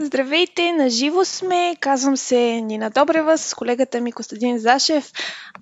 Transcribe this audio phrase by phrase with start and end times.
[0.00, 1.76] Здравейте, наживо сме.
[1.80, 5.12] Казвам се Нина Добрева с колегата ми Костадин Зашев.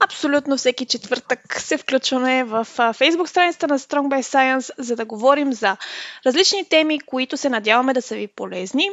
[0.00, 5.52] Абсолютно всеки четвъртък се включваме в Facebook страницата на Strong by Science, за да говорим
[5.52, 5.76] за
[6.26, 8.90] различни теми, които се надяваме да са ви полезни.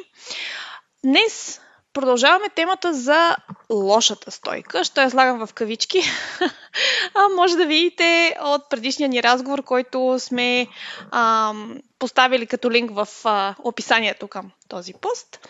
[1.03, 1.61] Днес
[1.99, 3.35] Продължаваме темата за
[3.69, 4.83] лошата стойка.
[4.83, 6.01] Ще я слагам в кавички.
[7.13, 10.67] а, може да видите от предишния ни разговор, който сме
[11.11, 11.53] а,
[11.99, 15.47] поставили като линк в а, описанието към този пост.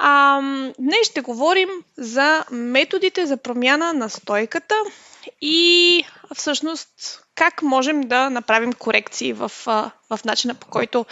[0.00, 0.40] А,
[0.78, 4.74] днес ще говорим за методите за промяна на стойката
[5.40, 9.52] и всъщност как можем да направим корекции в,
[10.10, 11.06] в начина по който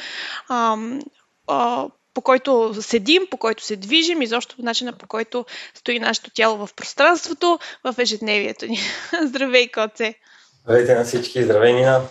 [0.48, 0.76] а,
[1.46, 1.86] а,
[2.18, 6.66] по който седим, по който се движим, изобщо по начина по който стои нашето тяло
[6.66, 8.80] в пространството, в ежедневието ни.
[9.22, 10.14] Здравей, Коце!
[10.64, 12.02] Здравейте на всички, здравей, Нина!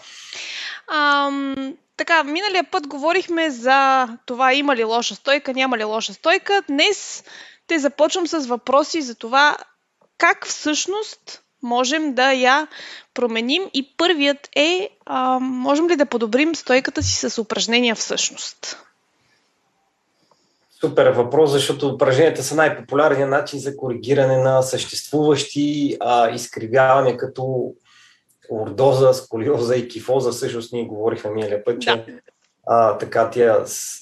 [0.88, 6.64] Ам, така, миналия път говорихме за това има ли лоша стойка, няма ли лоша стойка.
[6.68, 7.24] Днес
[7.68, 9.58] те започвам с въпроси за това
[10.18, 12.68] как всъщност можем да я
[13.14, 13.64] променим.
[13.74, 18.78] И първият е, а, можем ли да подобрим стойката си с упражнения всъщност?
[20.82, 27.74] Супер въпрос, защото упражненията са най-популярният начин за коригиране на съществуващи а, изкривявания, като
[28.52, 30.32] ордоза, сколиоза и кифоза.
[30.32, 32.06] Всъщност ние говорихме миналия път, че да.
[32.68, 33.58] а, така, тия,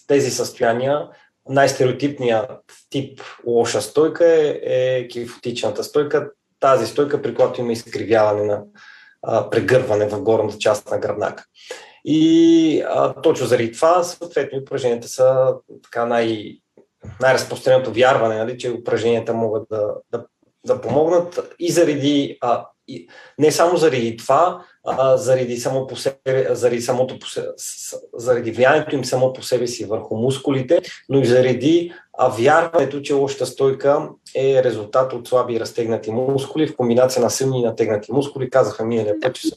[0.08, 1.08] тези състояния,
[1.50, 2.52] най-стереотипният
[2.90, 6.32] тип лоша стойка е, е кифотичната стойка.
[6.60, 8.64] Тази стойка, при която има изкривяване на
[9.22, 11.46] а, прегърване в горната част на гръбнака.
[12.06, 16.60] И а, точно заради това, съответно, упражненията са така най-
[17.22, 20.26] най-разпространеното вярване, нали, че упражненията могат да, да,
[20.66, 23.08] да помогнат и заради, а, и,
[23.40, 27.48] не само заради това, а заради, само по себе, заради, самото по себе,
[28.14, 33.14] заради влиянието им само по себе си върху мускулите, но и заради а, вярването, че
[33.14, 38.12] лошата стойка е резултат от слаби и разтегнати мускули в комбинация на силни и натегнати
[38.12, 38.50] мускули.
[38.50, 39.56] Казаха миналия път, че са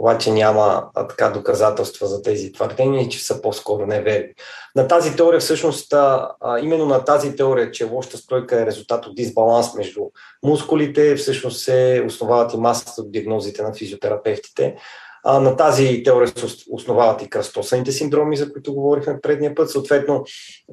[0.00, 4.32] обаче няма а, така доказателства за тези твърдения че са по-скоро неверни.
[4.76, 9.14] На тази теория, всъщност, а, именно на тази теория, че лошата стойка е резултат от
[9.14, 10.00] дисбаланс между
[10.42, 14.76] мускулите, всъщност се основават и масата от диагнозите на физиотерапевтите.
[15.24, 19.70] А, на тази теория се основават и кръстосаните синдроми, за които говорихме предния път.
[19.70, 20.24] Съответно,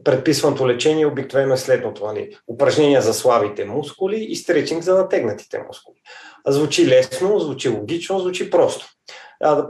[0.03, 2.05] предписваното лечение обикновено е следното.
[2.05, 2.37] Нали?
[2.47, 5.97] Упражнения за слабите мускули и стречинг за натегнатите мускули.
[6.47, 8.85] Звучи лесно, звучи логично, звучи просто.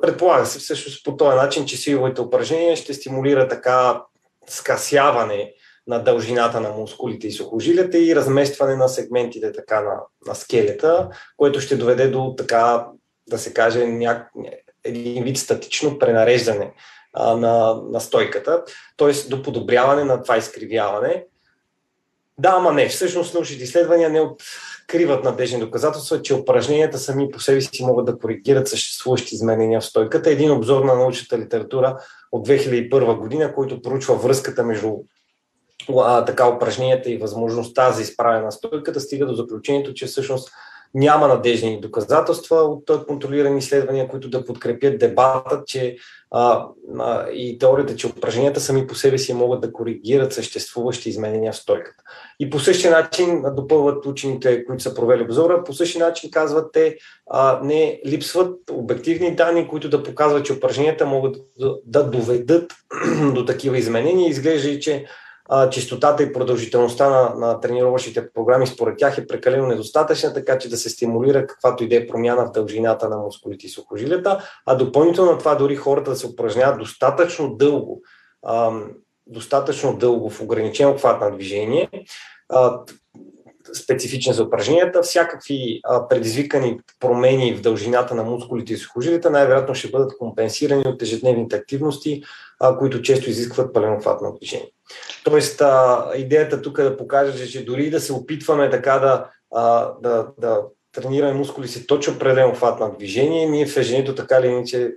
[0.01, 4.03] Предполага се всъщност по този начин, че силовите упражнения ще стимулира така
[4.47, 5.53] скасяване
[5.87, 9.95] на дължината на мускулите и сухожилията и разместване на сегментите така на,
[10.27, 12.87] на скелета, което ще доведе до така,
[13.27, 14.31] да се каже, няк...
[14.83, 16.73] един вид статично пренареждане
[17.13, 18.63] а, на, на стойката,
[18.97, 19.29] т.е.
[19.29, 21.25] до подобряване на това изкривяване.
[22.39, 22.89] Да, ама не.
[22.89, 24.21] Всъщност научните изследвания не
[24.87, 29.85] откриват надежни доказателства, че упражненията сами по себе си могат да коригират съществуващи изменения в
[29.85, 30.29] стойката.
[30.29, 31.97] Един обзор на научната литература
[32.31, 34.93] от 2001 година, който проучва връзката между
[35.97, 40.51] а, така упражненията и възможността за изправяне на стойката, стига до заключението, че всъщност
[40.97, 45.97] няма надежни доказателства от контролирани изследвания, които да подкрепят дебата, че
[46.31, 46.65] а,
[46.99, 51.55] а, и теорията, че упражненията сами по себе си могат да коригират съществуващи изменения в
[51.55, 52.03] стойката.
[52.39, 56.97] И по същия начин допълват учените, които са провели обзора, по същия начин казват те,
[57.29, 62.73] а, не липсват обективни данни, които да показват, че упражненията могат да, да доведат
[63.33, 64.29] до такива изменения.
[64.29, 65.05] Изглежда и, че
[65.49, 70.69] а, чистотата и продължителността на, на тренировъчните програми според тях е прекалено недостатъчна, така че
[70.69, 74.75] да се стимулира каквато и да е промяна в дължината на мускулите и сухожилията, а
[74.75, 78.01] допълнително на това дори хората да се упражняват достатъчно дълго,
[78.45, 78.71] а,
[79.27, 81.89] достатъчно дълго в ограничен обхват на движение,
[82.49, 82.79] а,
[83.83, 89.89] специфичен за упражненията, всякакви а, предизвикани промени в дължината на мускулите и сухожилията най-вероятно ще
[89.89, 92.23] бъдат компенсирани от ежедневните активности,
[92.59, 94.71] а, които често изискват пълен обхват на движение.
[95.23, 99.93] Тоест, а, идеята тук е да покаже, че дори да се опитваме така да, а,
[100.01, 104.47] да, да тренираме мускули си точно определен обхват на движение, ние в ежедневието така или
[104.47, 104.91] иначе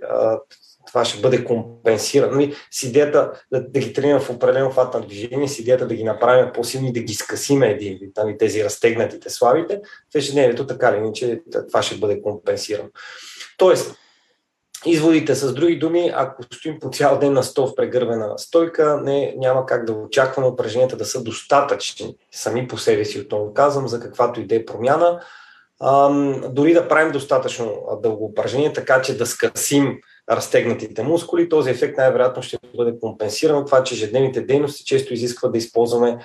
[0.87, 2.33] това ще бъде компенсирано.
[2.33, 5.95] Нали, с идеята да, да ги тренираме в определен обхват на движение, с идеята да
[5.95, 9.81] ги направим по-силни, да ги скъсиме един вид, нали, тези разтегнатите слабите,
[10.13, 12.89] в ежедневието така или иначе това ще бъде компенсирано.
[13.57, 13.95] Тоест,
[14.85, 19.33] Изводите с други думи, ако стоим по цял ден на стол в прегърбена стойка, не,
[19.37, 23.99] няма как да очакваме упражненията да са достатъчни сами по себе си, отново казвам, за
[23.99, 25.21] каквато и да е промяна.
[25.83, 29.97] Ам, дори да правим достатъчно дълго упражнение, така че да скъсим
[30.31, 31.49] разтегнатите мускули.
[31.49, 36.17] Този ефект най-вероятно ще бъде компенсиран от това, че ежедневните дейности често изисква да използваме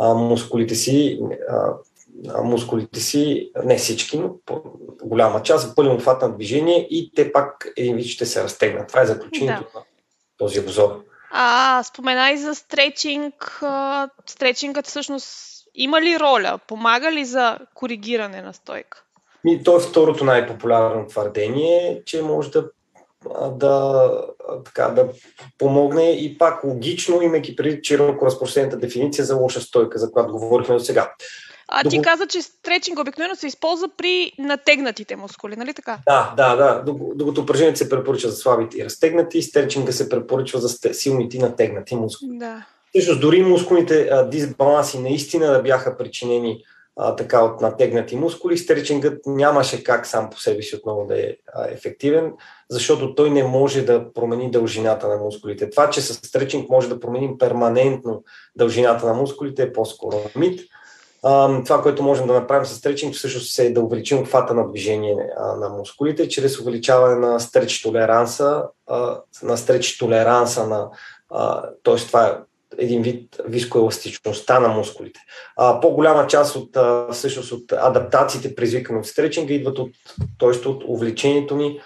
[0.00, 1.72] а, мускулите си, а,
[2.44, 4.34] мускулите си, не всички, но
[5.04, 8.88] голяма част, в пълен обхват на движение и те пак един вид ще се разтегнат.
[8.88, 9.78] Това е заключението да.
[9.78, 9.84] на
[10.38, 11.04] този обзор.
[11.30, 13.62] А, спомена и за стречинг.
[14.26, 16.58] Стречингът всъщност има ли роля?
[16.68, 19.02] Помага ли за коригиране на стойка?
[19.46, 22.70] И то е второто най-популярно твърдение, че може да,
[23.52, 24.10] да,
[24.64, 25.08] така, да
[25.58, 30.74] помогне и пак логично, имайки преди широко разпространената дефиниция за лоша стойка, за която говорихме
[30.74, 31.12] до сега.
[31.68, 35.98] А ти каза, че стречинг обикновено се използва при натегнатите мускули, нали така?
[36.06, 36.92] Да, да, да.
[37.14, 41.96] Докато упражнението се препоръчва за слабите и разтегнати, стречинга се препоръчва за силните и натегнати
[41.96, 42.38] мускули.
[42.38, 42.66] Да.
[42.88, 46.64] Всъщност, дори мускулните а, дисбаланси наистина да бяха причинени
[46.96, 51.36] а, така от натегнати мускули, стречингът нямаше как сам по себе си отново да е
[51.54, 52.32] а, ефективен,
[52.70, 55.70] защото той не може да промени дължината на мускулите.
[55.70, 58.24] Това, че с стречинг може да променим перманентно
[58.56, 60.60] дължината на мускулите е по-скоро мит.
[61.64, 65.16] Това, което можем да направим с стречинг, всъщност е да увеличим обхвата на движение
[65.60, 68.64] на мускулите, чрез увеличаване на стреч толеранса,
[69.42, 70.90] на стреч толеранса на,
[71.84, 71.96] т.е.
[71.96, 72.34] това е
[72.78, 75.20] един вид вискоеластичността на мускулите.
[75.56, 76.76] А, по-голяма част от,
[77.12, 79.90] всъщност от адаптациите, предизвикани от стречинга, идват от,
[80.38, 80.68] т.е.
[80.68, 81.80] от увлечението ни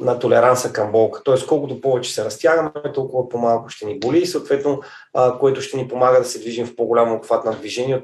[0.00, 1.22] на толеранса към болка.
[1.24, 1.46] Т.е.
[1.48, 4.80] колкото повече се разтягаме, толкова по-малко ще ни боли и съответно,
[5.40, 8.02] което ще ни помага да се движим в по-голямо обхват на движение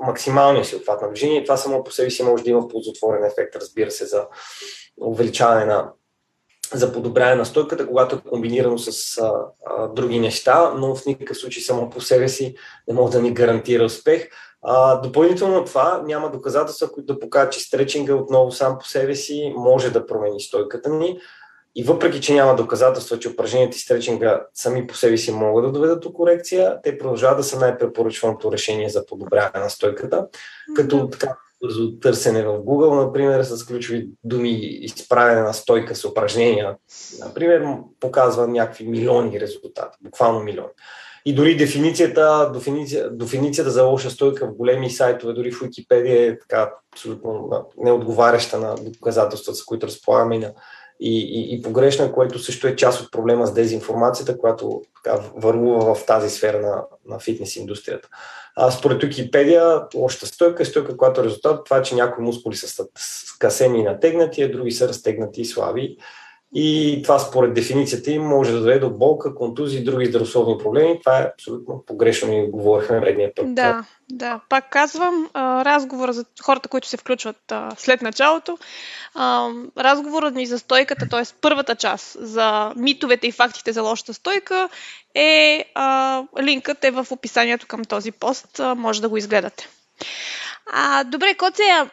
[0.00, 1.44] максималния си обхват на движение.
[1.44, 4.26] Това само по себе си може да има ползотворен ефект, разбира се, за
[5.00, 5.92] увеличаване на
[6.72, 9.32] за подобряване на стойката, когато е комбинирано с а,
[9.66, 12.54] а, други неща, но в никакъв случай само по себе си
[12.88, 14.28] не може да ни гарантира успех.
[14.62, 19.54] А, допълнително това няма доказателства, които да покажат, че стречинга отново сам по себе си
[19.56, 21.20] може да промени стойката ни.
[21.78, 25.72] И въпреки, че няма доказателства, че упражненията и стречинга сами по себе си могат да
[25.72, 30.26] доведат до корекция, те продължават да са най-препоръчваното решение за подобряване на стойката.
[30.76, 36.76] Като така, бързо търсене в Google, например, с ключови думи изправяне на стойка с упражнения,
[37.24, 37.66] например,
[38.00, 40.72] показва някакви милиони резултати, буквално милиони.
[41.24, 46.38] И дори дефиницията, дефиниция, дефиницията за лоша стойка в големи сайтове, дори в Wikipedia е
[46.38, 50.52] така абсолютно неотговаряща на доказателствата, с които разполагаме и, на,
[51.00, 55.94] и, и, и погрешна, което също е част от проблема с дезинформацията, която така, върлува
[55.94, 58.08] в тази сфера на, на фитнес индустрията.
[58.56, 62.56] А, според Википедия, лошата стойка е стойка, която е резултат от това, че някои мускули
[62.56, 65.96] са скъсени и натегнати, а други са разтегнати и слаби.
[66.54, 71.00] И това според дефиницията им може да доведе до болка, контузии и други здравословни проблеми.
[71.00, 73.54] Това е абсолютно погрешно и говорихме предния път.
[73.54, 74.40] Да, да.
[74.48, 78.58] Пак казвам, разговора за хората, които се включват след началото,
[79.78, 81.22] разговорът ни за стойката, т.е.
[81.40, 84.68] първата част за митовете и фактите за лошата стойка
[85.14, 85.64] е
[86.42, 88.60] линкът е в описанието към този пост.
[88.76, 89.68] Може да го изгледате.
[90.72, 91.90] А, добре, Коцея,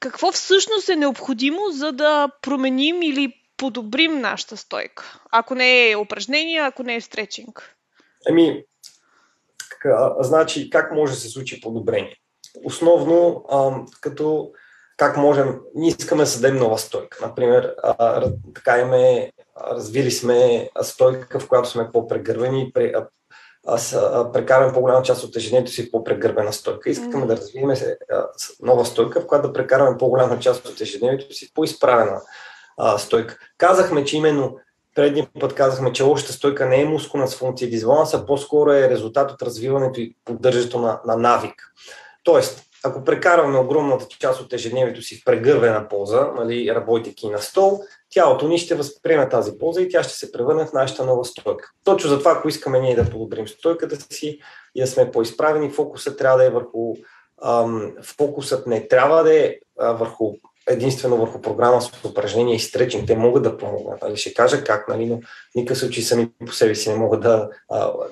[0.00, 5.20] какво всъщност е необходимо, за да променим или подобрим нашата стойка?
[5.30, 7.76] Ако не е упражнение, ако не е стречинг.
[8.28, 8.64] Ами,
[10.20, 12.16] значи как може да се случи подобрение?
[12.64, 13.70] Основно, а,
[14.00, 14.50] като
[14.96, 17.18] как можем, ние искаме да съдем нова стойка.
[17.26, 19.32] Например, а, така имаме,
[19.70, 22.72] развили сме стойка, в която сме по-прегървени,
[23.66, 23.96] аз
[24.32, 26.90] прекарвам по-голяма част от ежедневието си по-прегърбена стойка.
[26.90, 27.26] Искаме mm.
[27.26, 27.70] да развием
[28.62, 32.20] нова стойка, в която да прекарваме по-голяма част от ежедневието си по-изправена
[32.82, 33.38] а, стойка.
[33.58, 34.56] Казахме, че именно
[34.94, 39.30] предния път казахме, че лошата стойка не е мускулна с функция дисбаланс, по-скоро е резултат
[39.30, 41.72] от развиването и поддържането на, на навик.
[42.24, 47.80] Тоест, ако прекарваме огромната част от ежедневието си в прегървена поза, нали, работейки на стол,
[48.10, 51.70] тялото ни ще възприеме тази поза и тя ще се превърне в нашата нова стойка.
[51.84, 54.38] Точно затова, ако искаме ние да подобрим стойката си
[54.74, 56.94] и да сме по-изправени, фокусът трябва да е върху
[57.44, 60.32] ам, фокусът не трябва да е а, върху
[60.70, 63.06] единствено върху програма с упражнения и стречинг.
[63.06, 64.02] Те могат да помогнат.
[64.02, 64.16] Нали?
[64.16, 65.06] Ще кажа как, нали?
[65.06, 67.48] но в никакъв случай сами по себе си не могат да,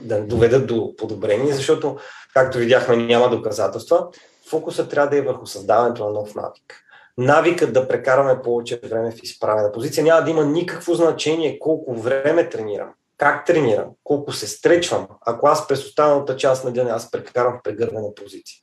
[0.00, 1.96] да доведат до подобрение, защото,
[2.34, 4.06] както видяхме, няма доказателства.
[4.50, 6.84] Фокусът трябва да е върху създаването на нов навик.
[7.18, 12.48] Навикът да прекараме повече време в изправена позиция няма да има никакво значение колко време
[12.48, 12.88] тренирам,
[13.18, 17.62] как тренирам, колко се стречвам, ако аз през останалата част на деня аз прекарам в
[17.62, 18.58] прегърнена позиция.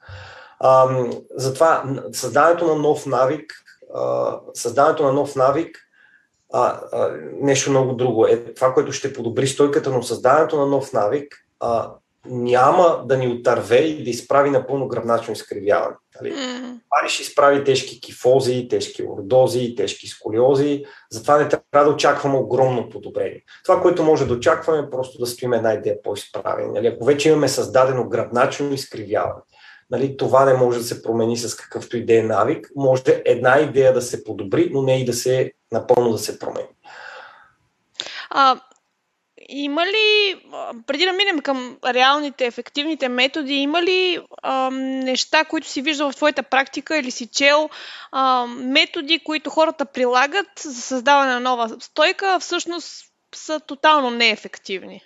[0.64, 3.54] Ам, затова създаването на нов навик
[4.54, 5.78] създаването на нов навик,
[6.54, 10.94] а, а, нещо много друго е това, което ще подобри стойката, но създаването на нов
[10.94, 11.92] навик а,
[12.30, 15.96] няма да ни отърве и да изправи напълно гръбначно изкривяване.
[16.22, 16.36] Нали?
[17.08, 20.86] Ще изправи тежки кифози, тежки ордози, тежки сколиози.
[21.12, 23.44] Затова не трябва да очакваме огромно подобрение.
[23.64, 26.72] Това, което може да очакваме е просто да стоим една идея по-изправени.
[26.72, 26.88] Нали?
[26.88, 29.42] Ако вече имаме създадено гръбначно изкривяване,
[29.90, 32.72] нали, това не може да се промени с какъвто идея навик.
[32.76, 36.68] Може една идея да се подобри, но не и да се напълно да се промени.
[38.30, 38.60] А,
[39.50, 40.36] има ли,
[40.88, 46.16] преди да минем към реалните, ефективните методи, има ли а, неща, които си виждал в
[46.16, 47.70] твоята практика или си чел,
[48.12, 55.02] а, методи, които хората прилагат за създаване на нова стойка, всъщност са тотално неефективни?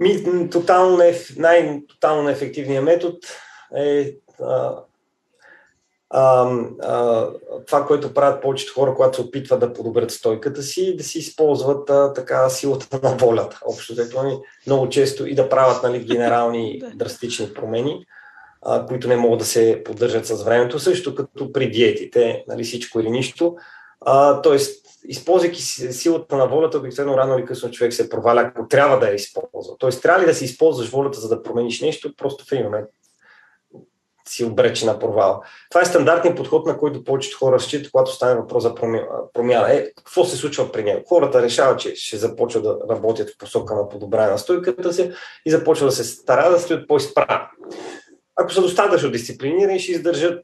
[0.00, 3.18] Ми, тотално не, най-тотално неефективният метод
[3.76, 4.76] е а,
[6.14, 6.50] а,
[6.82, 7.28] а,
[7.66, 11.90] това, което правят повечето хора, когато се опитват да подобрят стойката си, да си използват
[11.90, 13.60] а, така силата на волята.
[13.66, 18.06] Общо нали, много често и да правят нали, генерални драстични промени,
[18.62, 23.00] а, които не могат да се поддържат с времето, също като при диетите, нали, всичко
[23.00, 23.56] или нищо.
[24.00, 28.98] А, тоест, използвайки силата на волята, обикновено рано или късно човек се проваля, ако трябва
[28.98, 29.76] да я използва.
[29.78, 32.88] Тоест, трябва ли да си използваш волята, за да промениш нещо, просто в един момент
[34.28, 35.42] си обрече на провал.
[35.70, 38.74] Това е стандартният подход, на който повечето хора считат, когато стане въпрос за
[39.32, 39.74] промяна.
[39.74, 41.02] Е, какво се случва при него?
[41.08, 45.12] Хората решават, че ще започват да работят в посока на подобряване на стойката си
[45.46, 47.46] и започват да се стараят да стоят по-изправни.
[48.36, 50.42] Ако са достатъчно дисциплинирани, ще издържат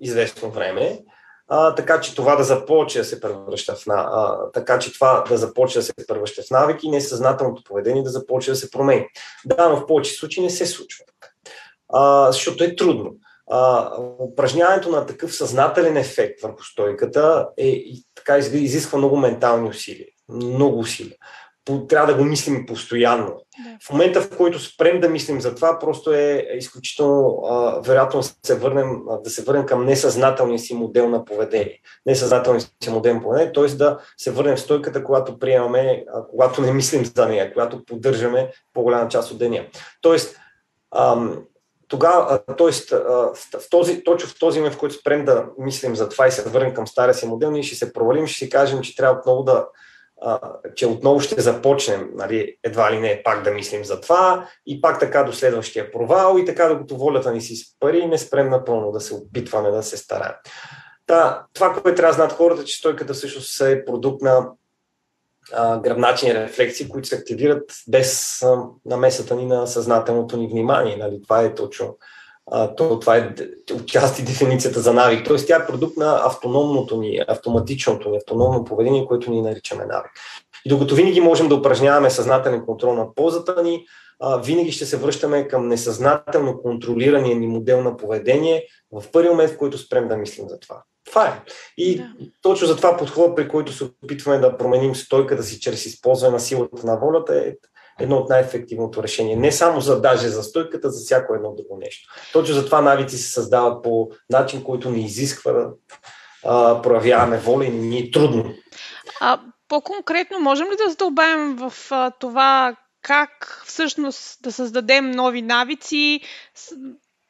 [0.00, 1.00] известно време,
[1.48, 5.36] а, така че това да започне да се превръща в а, така че това да
[5.36, 9.06] започне да се превръща в навики, несъзнателното поведение да започне да се промени.
[9.44, 11.04] Да, но в повече случаи не се случва
[11.92, 13.14] а, защото е трудно.
[13.50, 20.06] А, упражняването на такъв съзнателен ефект върху стойката е, и, така изисква много ментални усилия.
[20.28, 21.16] Много усилия.
[21.88, 23.26] Трябва да го мислим постоянно.
[23.26, 23.78] Да.
[23.82, 28.26] В момента, в който спрем да мислим за това, просто е изключително а, вероятно да
[28.46, 31.80] се, върнем, да се върнем към несъзнателния си модел на поведение.
[32.06, 33.66] Несъзнателния си модел на поведение, т.е.
[33.66, 38.50] да се върнем в стойката, когато приемаме, а, когато не мислим за нея, когато поддържаме
[38.74, 39.66] по-голяма част от деня.
[40.00, 40.36] Тоест,
[40.96, 41.42] ам,
[41.92, 42.96] тогава, т.е.
[43.58, 46.42] в този, точно в този момент, в който спрем да мислим за това и се
[46.42, 49.42] върнем към стария си модел, ние ще се провалим, ще си кажем, че трябва отново
[49.42, 49.66] да,
[50.74, 55.00] че отново ще започнем, нали, едва ли не пак да мислим за това и пак
[55.00, 59.00] така до следващия провал и така докато волята ни си спари, не спрем напълно да
[59.00, 60.34] се опитваме да се стараем.
[61.06, 64.48] Та, това, което трябва да знаят хората, че стойката всъщност е продукт на
[65.82, 70.96] гръбначни рефлекси, които се активират без а, намесата ни на съзнателното ни внимание.
[70.96, 71.22] Нали?
[71.22, 71.96] Това е точно
[72.50, 73.34] а, то, това е
[73.74, 75.26] отчасти дефиницията за навик.
[75.26, 80.10] Тоест тя е продукт на автономното ни, автоматичното ни, автономно поведение, което ни наричаме навик.
[80.64, 83.86] И докато винаги можем да упражняваме съзнателен контрол на ползата ни,
[84.22, 89.50] а, винаги ще се връщаме към несъзнателно контролирания ни модел на поведение в първи момент,
[89.50, 90.82] в който спрем да мислим за това.
[91.04, 91.42] Това е.
[91.76, 92.04] И да.
[92.42, 96.40] точно за това подход, при който се опитваме да променим стойката си чрез използване на
[96.40, 97.54] силата на волята, е
[98.00, 99.36] едно от най-ефективното решение.
[99.36, 102.14] Не само за даже за стойката, за всяко едно друго нещо.
[102.32, 105.70] Точно за това навици се създават по начин, който не изисква да
[106.44, 108.54] а, проявяваме воля и ни е трудно.
[109.20, 116.20] А, по-конкретно, можем ли да задълбаем в а, това как всъщност да създадем нови навици,
[116.54, 116.76] с,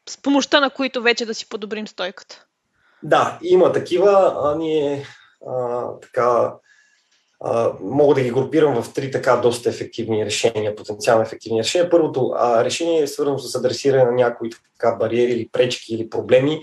[0.09, 2.45] с помощта на които вече да си подобрим стойката?
[3.03, 4.33] Да, има такива.
[4.43, 5.05] А ние
[5.47, 6.53] а, така,
[7.43, 11.89] а, мога да ги групирам в три така доста ефективни решения, потенциално ефективни решения.
[11.89, 16.61] Първото а, решение е свързано с адресиране на някои така бариери или пречки или проблеми,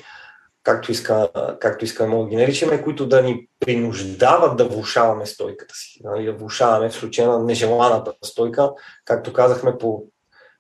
[0.63, 1.29] както, иска,
[1.61, 6.01] както искаме да ги наричаме, които да ни принуждават да влушаваме стойката си.
[6.05, 8.71] Нали, да влушаваме в случая на нежеланата стойка.
[9.05, 10.03] Както казахме, по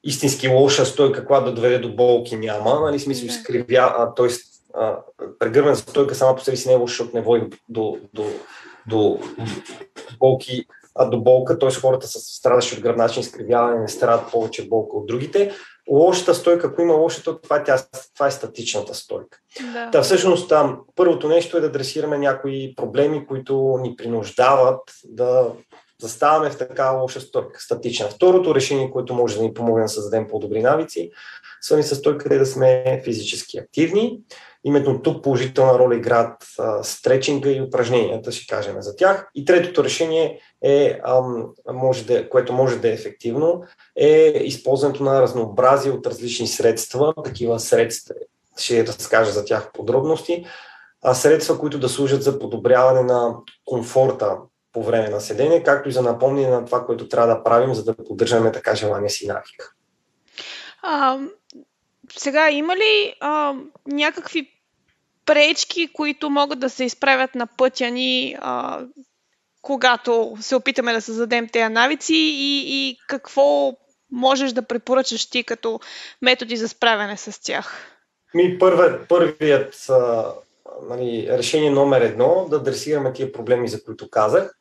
[0.04, 4.28] истински лоша стойка, която да доведе до болки няма, нали, смисъл изкривя, т.е
[5.38, 8.26] прегърна стойка сама по себе си не е лошо, защото не води до, до,
[8.86, 9.18] до,
[10.18, 10.64] болки,
[10.94, 11.70] а до болка, т.е.
[11.70, 15.52] хората са страдащи от гръбначни изкривяване, не страдат повече болка от другите.
[15.90, 17.78] Лошата стойка, ако има лошата, това е, тя,
[18.14, 19.38] това е статичната стойка.
[19.72, 19.90] Да.
[19.90, 25.52] Та, всъщност, там, първото нещо е да адресираме някои проблеми, които ни принуждават да
[26.00, 28.08] заставаме в такава лоша стойка, статична.
[28.08, 31.10] Второто решение, което може да ни помогне да създадем по-добри навици,
[31.60, 34.20] свързани с стойката е да сме физически активни.
[34.64, 36.46] Именно тук положителна роля играят
[36.82, 39.30] стречинга и упражненията, ще кажем за тях.
[39.34, 41.00] И третото решение, е,
[41.72, 43.62] може да, което може да е ефективно,
[43.96, 47.14] е използването на разнообразие от различни средства.
[47.24, 48.14] Такива средства,
[48.58, 50.46] ще разкажа за тях подробности.
[51.02, 54.36] А средства, които да служат за подобряване на комфорта
[54.72, 57.84] по време на седене, както и за напомнение на това, което трябва да правим, за
[57.84, 59.76] да поддържаме така желания си навик.
[62.16, 63.54] Сега, има ли а,
[63.86, 64.50] някакви
[65.26, 68.80] пречки, които могат да се изправят на пътя ни, а,
[69.62, 73.72] когато се опитаме да създадем тези навици и, и какво
[74.12, 75.80] можеш да препоръчаш ти като
[76.22, 77.96] методи за справяне с тях?
[78.34, 80.24] Ми, първият, първият а,
[80.82, 84.54] нали, решение номер едно да адресираме тия проблеми, за които казах.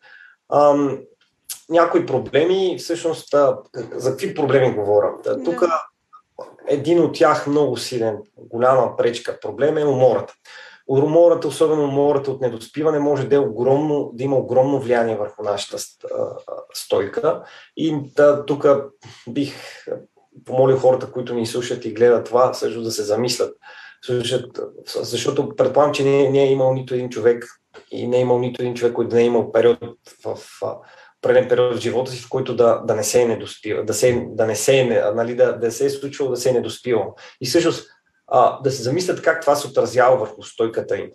[0.50, 0.90] А,
[1.70, 3.58] някои проблеми, всъщност, а,
[3.92, 5.12] за какви проблеми говоря?
[5.46, 5.64] Тук
[6.68, 10.34] един от тях много силен, голяма пречка проблем е умората.
[10.88, 15.78] Умората, особено умората от недоспиване, може да, е огромно, да има огромно влияние върху нашата
[16.74, 17.44] стойка.
[17.78, 18.66] И да, тук
[19.28, 19.56] бих
[20.46, 23.58] помолил хората, които ни слушат и гледат това, също да се замислят.
[24.06, 24.60] Слушат,
[24.96, 27.46] защото предполагам, че не, не е имал нито един човек
[27.92, 29.78] и не е имал нито един човек, който не е имал период
[30.24, 30.62] в, в
[31.22, 34.26] определен период в живота си, в който да, да не се е недоспил, да, се,
[34.30, 37.16] да не се е, нали, да, да се е случвало да се е недоспивал.
[37.42, 37.90] И всъщност
[38.28, 41.10] а, да се замислят как това се отразява върху стойката им.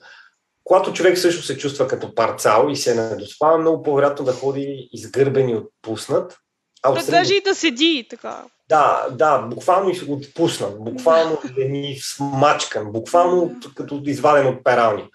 [0.64, 4.88] Когато човек също се чувства като парцал и се е недоспава, много по-вероятно да ходи
[4.92, 6.36] изгърбен и отпуснат.
[6.82, 7.18] А отстрани...
[7.18, 8.44] даже и да седи така.
[8.68, 15.08] Да, да, буквално отпуснат, буквално ленив, смачкан, буквално като изваден от перални.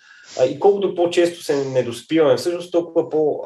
[0.49, 3.43] И колкото по-често се недоспиваме, всъщност толкова по-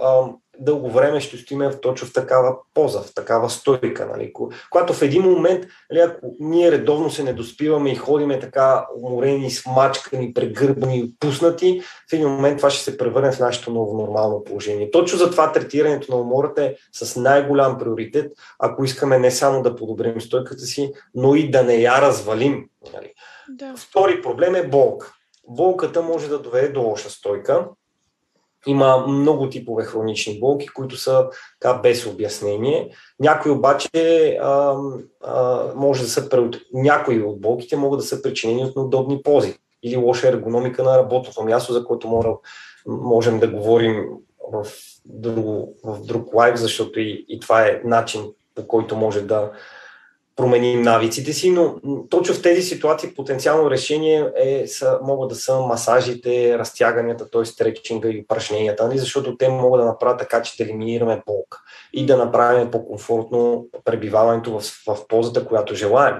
[0.59, 4.05] дълго време ще стоиме точно в такава поза, в такава стойка.
[4.05, 4.33] Нали?
[4.71, 10.33] Когато в един момент, нали, ако ние редовно се недоспиваме и ходиме така уморени, смачкани,
[10.33, 14.91] прегърбани, пуснати, в един момент това ще се превърне в нашето ново нормално положение.
[14.91, 20.21] Точно затова третирането на умората е с най-голям приоритет, ако искаме не само да подобрим
[20.21, 22.69] стойката си, но и да не я развалим.
[22.93, 23.13] Нали?
[23.49, 23.73] Да.
[23.77, 25.13] Втори проблем е болка.
[25.47, 27.67] Болката може да доведе до лоша стойка,
[28.67, 31.27] има много типове хронични болки, които са
[31.59, 32.89] така без обяснение.
[33.19, 33.89] Някои обаче
[34.41, 34.75] а,
[35.23, 36.29] а, може да са
[36.73, 41.43] някои от болките могат да са причинени от неудобни пози или лоша ергономика на работното
[41.43, 42.37] място, за което мора,
[42.87, 44.05] можем да говорим
[44.51, 44.67] в,
[45.05, 48.21] друго, в друг лайв, защото и, и това е начин
[48.55, 49.51] по който може да,
[50.35, 51.75] променим навиците си, но
[52.09, 57.45] точно в тези ситуации потенциално решение е, са, могат да са масажите, разтяганията, т.е.
[57.45, 58.97] стречинга и упражненията, нали?
[58.97, 61.61] защото те могат да направят така, че да елиминираме болка
[61.93, 66.15] и да направим по-комфортно пребиваването в, в позата, която желаем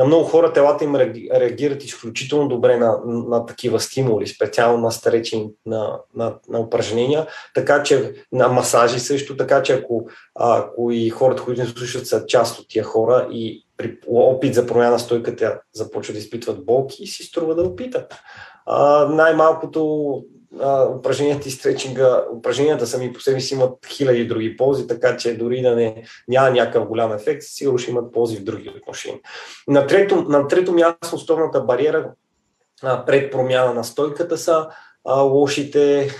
[0.00, 5.48] на много хора телата им реагират изключително добре на, на такива стимули, специално на стречи,
[5.66, 11.42] на, на, на упражнения, така че на масажи също, така че ако, ако и хората,
[11.42, 15.60] които ни слушат, са част от тия хора и при опит за промяна на стойката
[15.72, 18.14] започват да изпитват болки, си струва да опитат.
[18.66, 20.24] А, най-малкото
[20.98, 25.62] упражненията и стречинга, упражненията сами по себе си имат хиляди други ползи, така че дори
[25.62, 29.20] да не, няма някакъв голям ефект, сигурно ще имат ползи в други отношения.
[29.68, 32.10] На трето, на трето място основната бариера
[32.82, 34.68] а, пред промяна на стойката са
[35.04, 36.10] а, лошите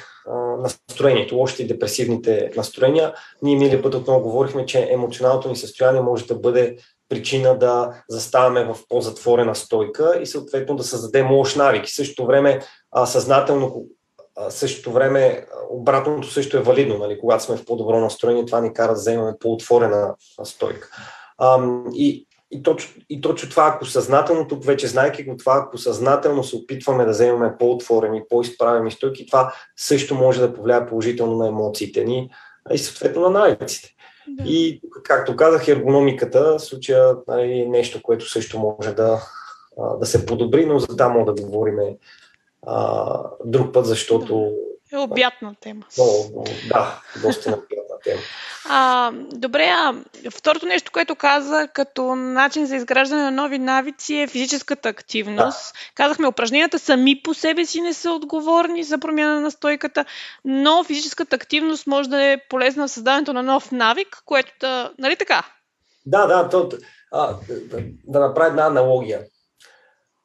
[0.58, 3.14] настроението, лошите депресивните настроения.
[3.42, 6.76] Ние мили път отново говорихме, че емоционалното ни състояние може да бъде
[7.08, 11.88] причина да заставаме в по-затворена стойка и съответно да създадем лош навик.
[11.88, 13.84] И същото време а, съзнателно
[14.48, 16.98] същото време обратното също е валидно.
[16.98, 17.18] Нали?
[17.20, 20.14] Когато сме в по-добро настроение, това ни кара да вземаме по-отворена
[20.44, 20.88] стойка.
[21.94, 26.44] и, и, точно, и точно това, ако съзнателно, тук вече знайки го това, ако съзнателно
[26.44, 32.04] се опитваме да вземем по-отворени, по-изправени стойки, това също може да повлияе положително на емоциите
[32.04, 32.30] ни
[32.72, 33.88] и съответно на навиците.
[34.28, 34.44] Да.
[34.48, 39.22] И, както казах, ергономиката, в случая е нещо, което също може да,
[40.00, 41.78] да се подобри, но за това мога да говорим
[42.66, 44.52] а, друг път, защото...
[44.92, 45.82] Е обятна тема.
[45.98, 48.20] Много, да, доста обятна тема.
[48.68, 49.94] А, добре, а
[50.30, 55.72] второто нещо, което каза като начин за изграждане на нови навици е физическата активност.
[55.72, 55.78] Да.
[55.94, 60.04] Казахме, упражненията сами по себе си не са отговорни за промяна на стойката,
[60.44, 64.92] но физическата активност може да е полезна в създаването на нов навик, което да...
[64.98, 65.42] Нали така?
[66.06, 66.68] Да, да, то,
[67.12, 69.20] а, да, да направя една аналогия.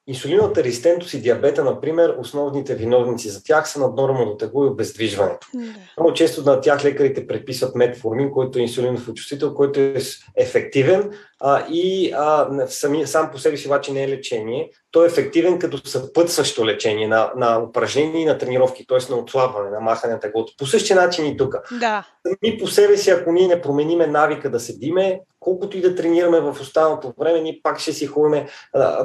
[0.08, 5.48] Инсулиновата резистентност и диабета, например, основните виновници за тях са наднормално тегло и обездвижването.
[5.56, 5.76] Mm.
[5.98, 9.98] Много често на тях лекарите предписват метформин, който е инсулинов очистител, който е
[10.38, 14.70] ефективен а, и а, сами, сам по себе си обаче не е лечение.
[14.92, 19.12] Той е ефективен като съпътстващо лечение на, на упражнения и на тренировки, т.е.
[19.12, 20.54] на отслабване, на махане на теглото.
[20.58, 21.56] По същия начин и тук.
[21.80, 22.08] Да.
[22.28, 26.40] Сами по себе си, ако ние не промениме навика да седиме, колкото и да тренираме
[26.40, 28.46] в останалото време, ние пак ще си ходим,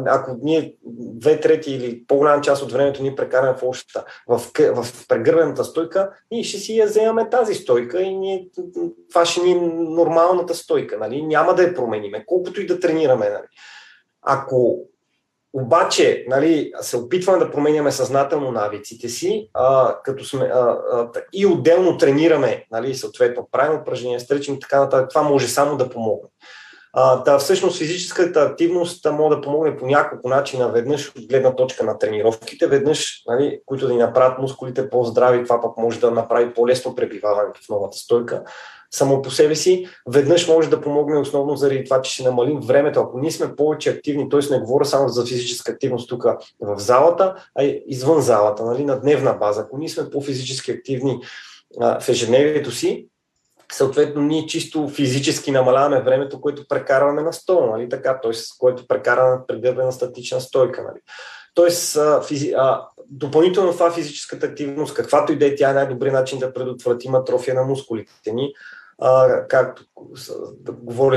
[0.06, 4.38] ако ние две трети или по-голяма част от времето ни прекараме в общата, в,
[4.74, 8.48] в прегърбената стойка, ние ще си я вземаме тази стойка и ние,
[9.10, 10.98] това ще ни е нормалната стойка.
[10.98, 11.22] Нали?
[11.22, 13.28] Няма да я промениме, колкото и да тренираме.
[13.28, 13.46] Нали?
[14.22, 14.90] Ако
[15.52, 21.46] обаче нали, се опитваме да променяме съзнателно навиците си, а, като сме, а, а, и
[21.46, 26.28] отделно тренираме, нали, съответно правим упражнения, стречим и така нататък, това може само да помогне.
[26.92, 30.68] А, да, всъщност физическата активност може да помогне по няколко начина.
[30.68, 35.60] Веднъж от гледна точка на тренировките, веднъж, нали, които да ни направят мускулите по-здрави, това
[35.60, 38.42] пък може да направи по-лесно пребиваването в новата стойка
[38.90, 43.00] само по себе си, веднъж може да помогне основно заради това, че ще намалим времето.
[43.00, 44.54] Ако ние сме повече активни, т.е.
[44.54, 46.24] не говоря само за физическа активност тук
[46.60, 49.60] в залата, а извън залата, нали, на дневна база.
[49.60, 51.20] Ако ние сме по-физически активни
[51.80, 53.06] а, в ежедневието си,
[53.72, 58.32] съответно ние чисто физически намаляваме времето, което прекарваме на стол, нали така, т.е.
[58.58, 60.82] което прекарваме прегърбена статична стойка.
[60.82, 61.00] Нали.
[61.54, 62.52] Тоест, физи...
[62.56, 67.14] а, допълнително това физическата активност, каквато и да е, тя е най-добрият начин да предотвратим
[67.14, 68.52] атрофия на мускулите ни
[69.00, 69.84] а, както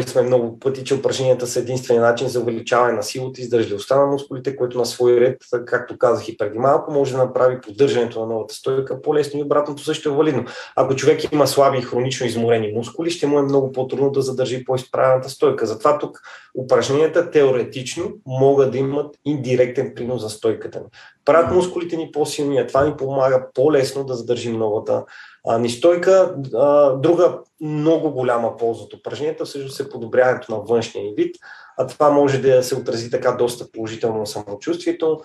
[0.06, 4.06] сме много пъти, че упражненията са единствения начин за увеличаване на силата и издържливостта на
[4.06, 8.26] мускулите, което на свой ред, както казах и преди малко, може да направи поддържането на
[8.26, 10.46] новата стойка по-лесно и обратното също е валидно.
[10.76, 14.64] Ако човек има слаби и хронично изморени мускули, ще му е много по-трудно да задържи
[14.64, 15.66] по-изправената стойка.
[15.66, 16.20] Затова тук
[16.56, 20.86] упражненията теоретично могат да имат индиректен принос за стойката ни.
[21.26, 25.04] Правят мускулите ни по-силни, а това ни помага по-лесно да задържим новата
[25.48, 31.14] а, нистойка, а, друга много голяма полза от упражненията всъщност е подобряването на външния ни
[31.18, 31.36] вид,
[31.78, 35.22] а това може да се отрази така доста положително на самочувствието.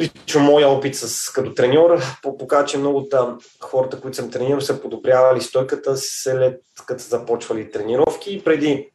[0.00, 3.14] Лично моя опит с, като треньор показва, че много от
[3.60, 8.44] хората, които съм тренирал, са подобрявали стойката след като са започвали тренировки.
[8.44, 8.90] Преди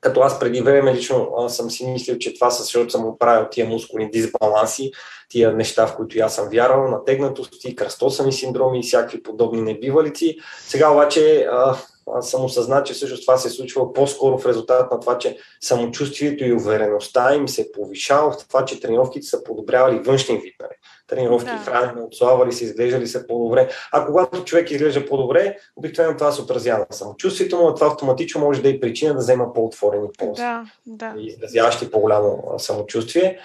[0.00, 3.46] като аз преди време лично а, съм си мислил, че това са, защото съм оправил
[3.50, 4.90] тия мускулни дисбаланси,
[5.28, 10.38] тия неща, в които аз съм вярвал, натегнатости, кръстосани синдроми и всякакви подобни небивалици.
[10.60, 14.90] Сега обаче а, аз съм осъзнат, че всъщност това се е случва по-скоро в резултат
[14.90, 19.44] на това, че самочувствието и увереността им се е повишава в това, че тренировките са
[19.44, 20.54] подобрявали външния вид.
[20.60, 20.72] Нали?
[21.08, 21.58] Тренировки, да.
[21.58, 23.68] хранене, отслабвали се, изглеждали се по-добре.
[23.92, 28.62] А когато човек изглежда по-добре, обикновено това се отразява на самочувствието но това автоматично може
[28.62, 30.42] да е причина да взема по-отворени ползи.
[30.42, 31.14] Да, да.
[31.18, 33.38] Изразяващи по-голямо самочувствие.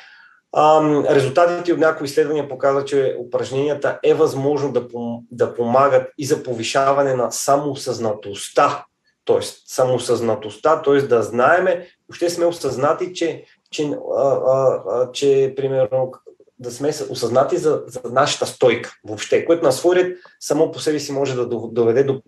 [1.09, 4.87] Резултатите от някои изследвания показват, че упражненията е възможно да,
[5.31, 8.85] да помагат и за повишаване на самосъзнатостта.
[9.25, 9.39] т.е.
[9.67, 11.01] самосъзнатостта, т.е.
[11.01, 16.11] да знаеме, въобще сме осъзнати, че, че, а, а, а, че примерно
[16.59, 20.99] да сме осъзнати за, за нашата стойка въобще, което на свой ред само по себе
[20.99, 22.21] си може да доведе до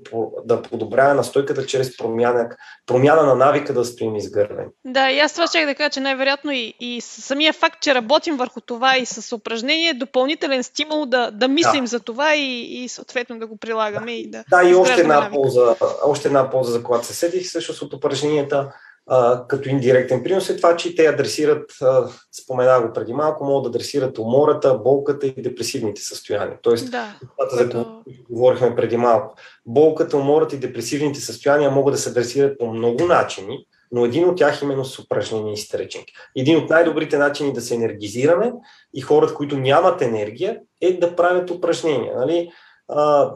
[0.45, 2.49] да подобрява на стойката чрез промяна,
[2.85, 4.69] промяна на навика да стоим изгървени.
[4.85, 8.37] Да, и аз това ще да кажа, че най-вероятно и, и самия факт, че работим
[8.37, 11.87] върху това и с упражнение е допълнителен стимул да, да мислим да.
[11.87, 14.11] за това и, и съответно да го прилагаме.
[14.11, 17.51] Да, и, да, да, и още една, полза, още една полза, за която се седих
[17.51, 18.73] също от упражненията–
[19.07, 22.07] а, като индиректен принос е това, че те адресират, а,
[22.43, 26.57] спомена го преди малко, могат да адресират умората, болката и депресивните състояния.
[26.61, 29.35] Тоест, да, това, за което говорихме преди малко.
[29.65, 34.37] Болката, умората и депресивните състояния могат да се адресират по много начини, но един от
[34.37, 36.05] тях именно с упражнение и стретчинг.
[36.35, 38.53] Един от най-добрите начини да се енергизираме
[38.93, 42.15] и хората, които нямат енергия, е да правят упражнения.
[42.17, 42.51] Нали?
[42.87, 43.31] А,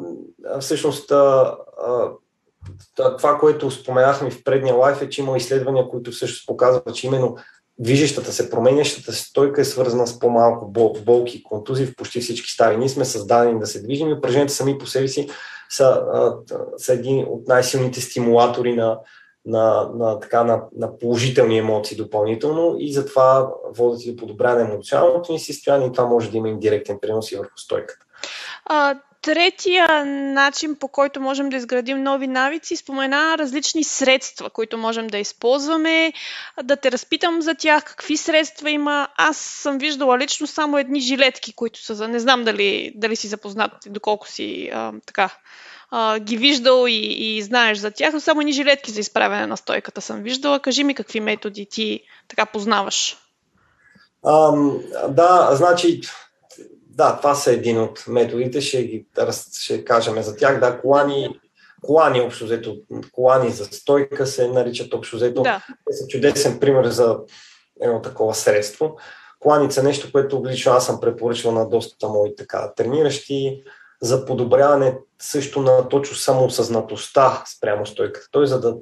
[0.59, 2.09] всъщност, а, а,
[2.95, 7.35] това, което споменахме в предния лайф е, че има изследвания, които всъщност показват, че именно
[7.79, 12.21] движещата се, променящата се стойка е свързана с по-малко бол, болки и контузии в почти
[12.21, 12.77] всички стари.
[12.77, 15.29] Ние сме създадени да се движим и упражненията сами по себе си
[15.69, 16.03] са,
[16.77, 18.99] са един от най-силните стимулатори на,
[19.45, 24.73] на, на, така, на, на положителни емоции допълнително и затова водят и до подобряване на
[24.73, 28.05] емоционалното ни състояние и това може да има индиректен принос и върху стойката.
[28.65, 28.95] А,
[29.29, 35.17] Третия начин, по който можем да изградим нови навици, спомена различни средства, които можем да
[35.17, 36.13] използваме,
[36.63, 39.07] да те разпитам за тях, какви средства има.
[39.17, 42.07] Аз съм виждала лично само едни жилетки, които са за...
[42.07, 45.29] Не знам дали, дали си запознат, доколко си а, така
[45.91, 49.57] а, ги виждал и, и знаеш за тях, но само едни жилетки за изправяне на
[49.57, 50.59] стойката съм виждала.
[50.59, 53.17] Кажи ми какви методи ти така познаваш.
[54.27, 56.01] Ам, да, значи
[56.99, 59.05] да, това са един от методите, ще, ги,
[59.59, 60.59] ще кажем за тях.
[60.59, 61.39] Да, колани,
[61.81, 62.77] колани общо взето,
[63.11, 65.41] колани за стойка се наричат общо взето.
[65.41, 65.65] Да.
[65.67, 67.17] Те са чудесен пример за
[67.81, 68.97] едно такова средство.
[69.39, 73.63] Коланица е нещо, което лично аз съм препоръчвал на доста мои така трениращи
[74.01, 78.27] за подобряване също на точно самосъзнатостта спрямо стойката.
[78.31, 78.75] Той за да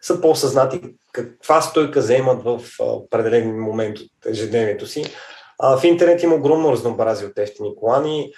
[0.00, 0.80] са по-съзнати
[1.12, 5.04] каква стойка вземат в определен момент от ежедневието си
[5.58, 8.32] а, в интернет има огромно разнообразие от ефтини колани.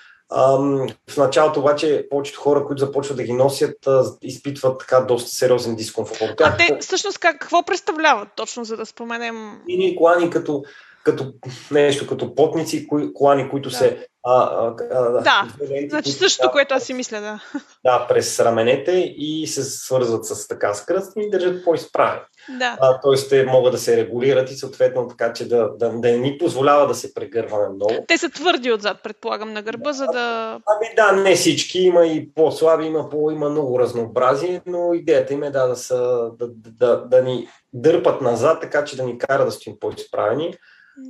[1.11, 3.89] в началото обаче повечето хора, които започват да ги носят,
[4.23, 6.41] изпитват така доста сериозен дискомфорт.
[6.41, 9.61] А те всъщност как, какво представляват точно, за да споменем?
[9.69, 10.65] И колани като,
[11.11, 11.33] като
[11.71, 13.77] нещо, като потници, кои, колани, които да.
[13.77, 17.41] се а, а, а, да, ленти, значи същото, да, което аз си мисля, да.
[17.85, 22.21] Да, през раменете и се свързват с така с кръст и държат по-изправени.
[22.59, 22.77] Да.
[22.81, 26.19] А, тоест те могат да се регулират и съответно така, че да, да, да не
[26.19, 28.05] ни позволява да се прегърваме много.
[28.09, 30.59] Те са твърди отзад, предполагам, на гърба, да, за да...
[30.67, 31.79] Ами да, не всички.
[31.79, 36.31] Има и по-слаби, има, по, има много разнообразие, но идеята им е да, да, са,
[36.39, 40.55] да, да, да, да ни дърпат назад, така че да ни кара да стоим по-изправени.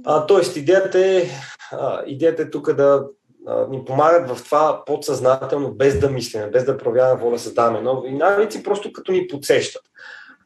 [0.05, 1.25] А, тоест, идеята е,
[1.73, 3.05] а, идеята е тук да
[3.47, 8.11] а, ни помагат в това подсъзнателно, без да мислиме, без да проявяваме воля, създаваме нови
[8.11, 9.83] навици, просто като ни подсещат.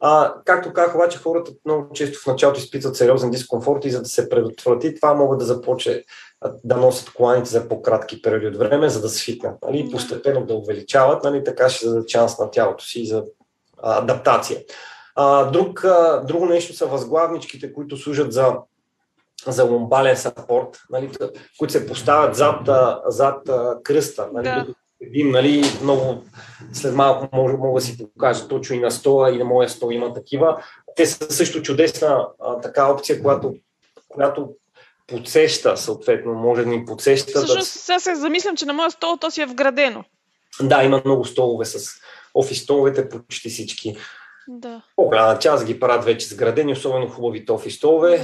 [0.05, 4.09] А, както казах, обаче хората много често в началото изпитват сериозен дискомфорт и за да
[4.09, 6.03] се предотврати това могат да започне
[6.65, 9.55] да носят коланите за по-кратки периоди от време, за да свикнат.
[9.63, 9.79] Нали?
[9.79, 11.45] И постепенно да увеличават, нали?
[11.45, 13.25] така ще дадат шанс на тялото си за
[13.83, 14.61] адаптация.
[15.15, 18.55] А, друг, а, друго нещо са възглавничките, които служат за
[19.47, 21.11] за ломбален сапорт, нали,
[21.59, 22.69] които се поставят зад,
[23.07, 23.51] зад
[23.83, 24.29] кръста.
[24.33, 24.67] Нали, да.
[25.01, 26.25] Един, нали, много,
[26.73, 29.93] след малко мога, мога да си покажа точно и на стола, и на моя стол
[29.93, 30.63] има такива.
[30.97, 33.55] Те са също чудесна а, така опция, която,
[34.09, 34.49] която
[35.07, 37.33] подсеща, съответно, може да ни подсеща.
[37.39, 37.81] Всъщност, да...
[37.81, 40.05] сега се замислям, че на моя стол то си е вградено.
[40.61, 41.91] Да, има много столове с
[42.35, 43.97] офис столовете, почти всички.
[44.49, 44.83] Да.
[44.97, 48.21] По-голяма част ги правят вече сградени, особено хубавите офис столове.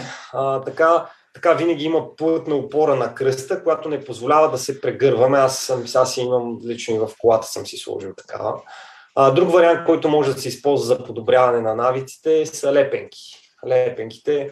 [0.65, 5.39] Така, така винаги има плътна опора на кръста, която не позволява да се прегърваме.
[5.39, 8.61] Аз съм, сега си имам лично и в колата съм си сложил такава.
[9.15, 13.21] А, друг вариант, който може да се използва за подобряване на навиците са лепенки.
[13.69, 14.51] Лепенките,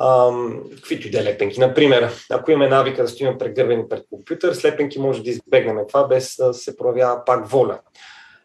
[0.00, 1.60] ам, каквито и да е лепенки.
[1.60, 6.08] Например, ако имаме навика да стоим прегървени пред компютър, с лепенки може да избегнем това
[6.08, 7.78] без да се проявява пак воля.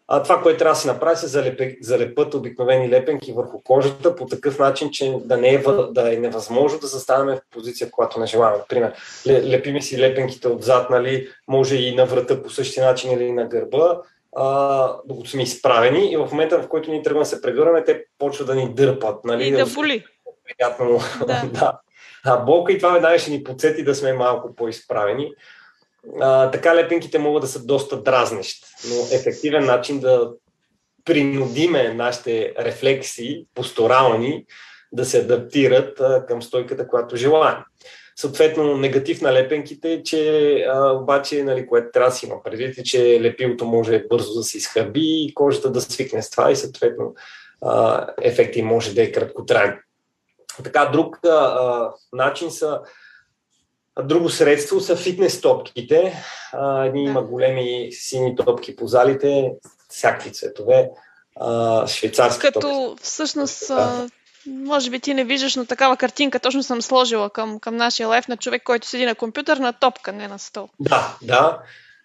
[0.08, 4.26] А това, което трябва да се направи, се залепят, залепат обикновени лепенки върху кожата по
[4.26, 8.26] такъв начин, че да, не е, да е невъзможно да заставаме в позиция, която не
[8.26, 8.58] желаем.
[8.58, 8.92] Например,
[9.26, 14.00] лепиме си лепенките отзад, нали, може и на врата по същия начин или на гърба,
[14.36, 18.04] а, докато сме изправени и в момента, в който ние тръгваме да се прегърваме, те
[18.18, 19.24] почват да ни дърпат.
[19.24, 20.04] Нали, и да боли.
[20.44, 21.00] Приятно.
[21.26, 21.42] Да.
[21.52, 21.78] да.
[22.24, 25.32] А болка и това веднага ще ни подсети да сме малко по-изправени
[26.20, 30.30] а, така лепенките могат да са доста дразнещи, но ефективен начин да
[31.04, 34.44] принудиме нашите рефлекси, посторални,
[34.92, 37.56] да се адаптират а, към стойката, която желаем.
[38.16, 42.78] Съответно, негатив на лепенките е, че а, обаче, нали, което трябва да си има предвид,
[42.78, 46.56] е, че лепилото може бързо да се изхъби и кожата да свикне с това и
[46.56, 47.14] съответно
[47.62, 49.78] а, ефекти може да е краткотраен.
[50.64, 52.80] Така, друг а, начин са
[54.04, 56.14] Друго средство са фитнес топките.
[56.84, 59.52] едни има големи сини топки по залите,
[59.88, 60.90] всякакви цветове.
[61.86, 63.04] Швейцарски Като топки.
[63.04, 63.70] всъщност,
[64.46, 68.28] може би ти не виждаш, но такава картинка точно съм сложила към, към нашия лайф
[68.28, 70.68] на човек, който седи на компютър на топка, не на стол.
[70.80, 71.58] Да, да.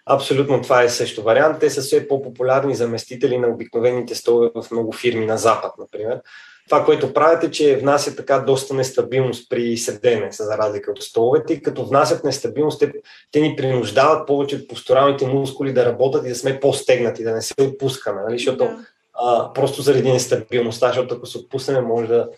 [0.06, 1.60] Абсолютно това е също вариант.
[1.60, 6.22] Те са все по-популярни заместители на обикновените столове в много фирми на Запад, например
[6.70, 11.54] това, което правят е, че внасят така доста нестабилност при седене, за разлика от столовете.
[11.54, 12.94] И като внасят нестабилност, те,
[13.32, 17.42] те ни принуждават повече от посторалните мускули да работят и да сме по-стегнати, да не
[17.42, 18.22] се отпускаме.
[18.22, 18.38] Нали?
[18.38, 18.86] Защото да.
[19.14, 22.30] а, просто заради нестабилността, защото ако се отпуснем, може да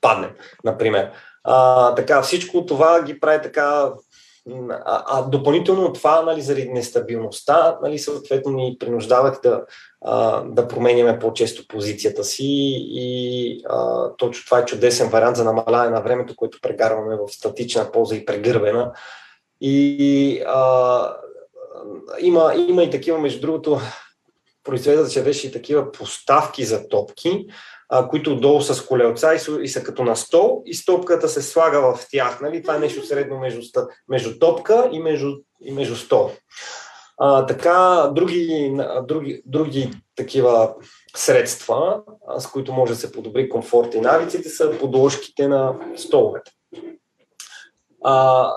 [0.00, 0.30] паднем,
[0.64, 1.10] например.
[1.44, 3.92] А, така, всичко това ги прави така
[4.70, 9.64] а, а допълнително от това, нали, заради нестабилността, нали, съответно ни принуждават да,
[10.04, 12.44] а, да променяме по-често позицията си
[12.90, 17.92] и а, точно това е чудесен вариант за намаляване на времето, което прекарваме в статична
[17.92, 18.92] поза и прегърбена.
[19.60, 21.16] И а,
[22.20, 23.80] има, има и такива, между другото,
[24.64, 27.46] произведат се вече и такива поставки за топки,
[27.88, 31.80] а, които отдолу с колелца и, и са като на стол и стопката се слага
[31.80, 32.40] в тях.
[32.40, 32.62] Нали?
[32.62, 33.60] Това е нещо средно между,
[34.08, 36.30] между топка и между, и между стол.
[37.20, 40.74] А, така, други, други, други такива
[41.16, 42.02] средства,
[42.38, 46.50] с които може да се подобри комфорт и навиците, са подложките на столовете.
[48.04, 48.50] А,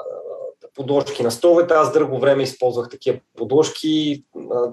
[0.75, 1.73] подложки на столовете.
[1.73, 4.23] Аз дълго време използвах такива подложки,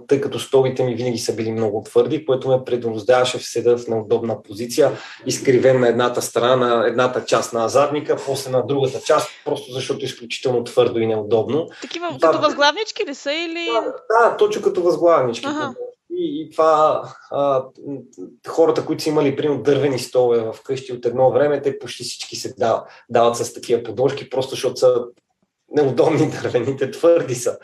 [0.09, 3.89] тъй като столите ми винаги са били много твърди, което ме предоставяше в седа в
[3.89, 4.93] неудобна позиция,
[5.27, 9.99] изкривен на едната страна, на едната част на задника, после на другата част, просто защото
[10.03, 11.69] е изключително твърдо и неудобно.
[11.83, 13.67] Такива да, като възглавнички ли са или...
[14.11, 15.47] Да, да точно като възглавнички.
[15.49, 15.75] Ага.
[16.11, 17.65] И, и това а,
[18.49, 22.37] хората, които са имали примерно дървени столове в къщи от едно време, те почти всички
[22.37, 25.05] се дават, дават с такива подложки, просто защото са
[25.71, 27.59] неудобни дървените, твърди са.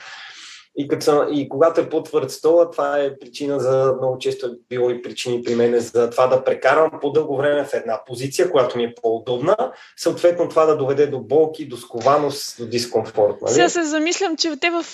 [0.77, 4.91] И, като, и когато е по-твърд стола, това е причина за, много често е било
[4.91, 8.85] и причини при мен за това да прекарам по-дълго време в една позиция, която ми
[8.85, 9.57] е по-удобна,
[9.97, 13.37] съответно това да доведе до болки, до скованост, до дискомфорт.
[13.43, 13.55] Нали?
[13.55, 14.85] Сега се замислям, че те в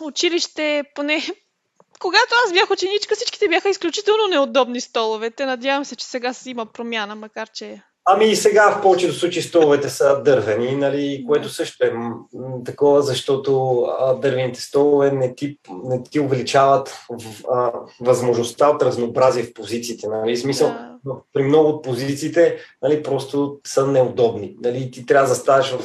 [0.00, 1.22] училище, поне
[2.00, 5.46] когато аз бях ученичка, всичките бяха изключително неудобни столовете.
[5.46, 9.42] Надявам се, че сега си има промяна, макар че Ами и сега в повечето случаи
[9.42, 11.92] столовете са дървени, нали, което също е
[12.64, 16.98] такова, защото а, дървените столове не ти, не ти увеличават
[17.52, 20.08] а, възможността от разнообразие в позициите.
[20.08, 20.36] Нали.
[20.36, 20.68] Смисъл,
[21.04, 21.12] да.
[21.32, 24.56] при много от позициите нали, просто са неудобни.
[24.62, 25.78] Нали, ти трябва да ставаш в,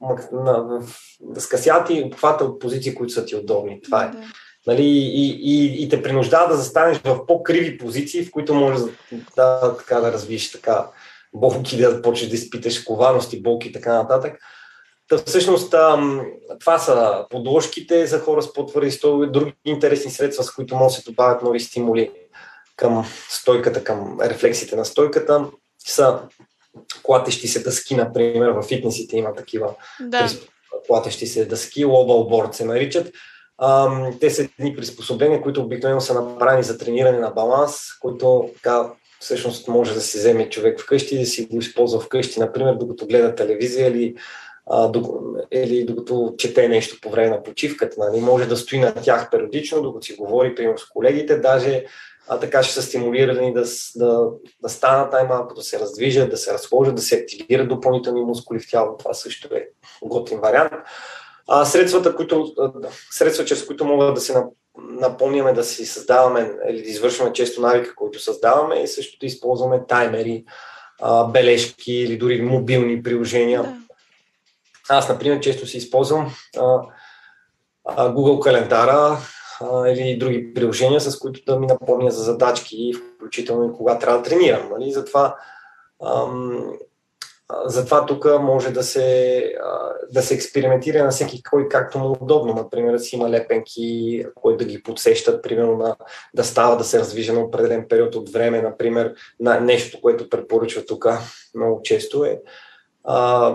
[0.00, 0.88] в, в,
[1.20, 3.80] да скъсяти обхвата от позиции, които са ти удобни.
[3.82, 4.10] Това е.
[4.10, 4.18] Да.
[4.66, 8.80] Нали, и, и, и те принуждава да застанеш в по-криви позиции, в които можеш
[9.36, 10.86] да, да, така, да развиеш така
[11.36, 14.38] болки, да почнеш да изпиташ коварности, болки и така нататък.
[15.08, 15.74] Та всъщност
[16.60, 20.94] това са подложките за хора с по-твърди столове, други интересни средства, с които могат да
[20.94, 22.10] се добавят нови стимули
[22.76, 25.46] към стойката, към рефлексите на стойката,
[25.78, 26.18] са
[27.02, 30.28] клатещи се дъски, например, в фитнесите има такива да.
[30.86, 33.14] клатещи се дъски, лобалборд се наричат.
[34.20, 39.68] те са едни приспособления, които обикновено са направени за трениране на баланс, които така, всъщност
[39.68, 43.34] може да си вземе човек вкъщи и да си го използва вкъщи, например, докато гледа
[43.34, 44.14] телевизия или,
[44.70, 44.92] а,
[45.52, 47.96] или докато чете нещо по време на почивката.
[47.98, 48.20] Нали?
[48.20, 51.84] Може да стои на тях периодично, докато си говори, примерно, с колегите, даже
[52.28, 53.64] а така ще са стимулирани да,
[53.96, 54.28] да,
[54.62, 58.70] да станат най-малко, да се раздвижат, да се разхожат, да се активират допълнителни мускули в
[58.70, 58.96] тялото.
[58.96, 59.68] Това също е
[60.02, 60.72] готин вариант.
[61.48, 62.54] А, средствата, които,
[63.10, 64.34] средства, чрез които могат да се
[65.00, 69.86] напомняме да си създаваме или да извършваме често навика, които създаваме и също да използваме
[69.88, 70.44] таймери,
[71.02, 73.62] а, бележки или дори мобилни приложения.
[73.62, 73.76] Да.
[74.88, 76.80] Аз, например, често си използвам а,
[77.84, 79.18] а, Google календара
[79.60, 84.18] а, или други приложения, с които да ми напомня за задачки, включително и кога трябва
[84.18, 84.68] да тренирам.
[84.70, 84.92] Нали?
[84.92, 85.36] Затова
[86.04, 86.72] ам,
[87.66, 89.52] затова тук може да се,
[90.10, 92.54] да се експериментира на всеки кой както му е удобно.
[92.54, 95.96] Например, да си има лепенки, които да ги подсещат, примерно на,
[96.34, 98.62] да става да се развижа на определен период от време.
[98.62, 101.06] Например, на нещо, което препоръчва тук
[101.54, 102.40] много често е
[103.04, 103.54] а,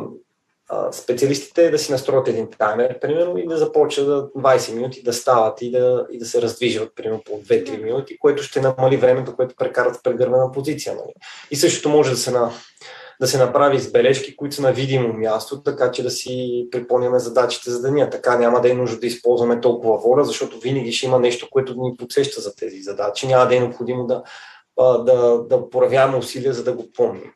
[0.92, 5.62] специалистите да си настроят един таймер, примерно, и да започнат да 20 минути да стават
[5.62, 9.56] и да, и да се раздвижват, примерно, по 2-3 минути, което ще намали времето, което
[9.56, 10.96] прекарат в прегърнена позиция.
[10.96, 11.14] Нали?
[11.52, 12.52] И същото може да се на
[13.22, 17.70] да се направи избележки, които са на видимо място, така че да си припомняме задачите
[17.70, 18.10] за деня.
[18.10, 21.76] Така няма да е нужда да използваме толкова воля, защото винаги ще има нещо, което
[21.78, 23.28] ни подсеща за тези задачи.
[23.28, 24.24] Няма да е необходимо да,
[24.80, 27.34] да, да проявяваме усилия, за да го помним.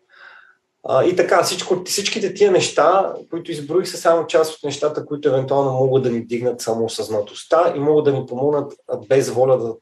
[1.06, 5.72] И така, всичко, всичките тия неща, които изброих, са само част от нещата, които евентуално
[5.72, 8.74] могат да ни дигнат самоосъзнатостта и могат да ни помогнат
[9.10, 9.74] без воля да,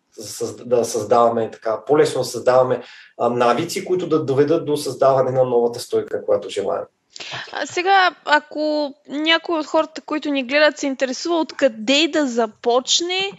[0.66, 2.82] да създаваме така, по-лесно да създаваме
[3.20, 6.86] навици, които да доведат до създаване на новата стойка, която желаем.
[7.52, 13.32] А сега, ако някой от хората, които ни гледат, се интересува откъде да започне,